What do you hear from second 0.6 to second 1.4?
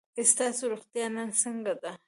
روغتیا نن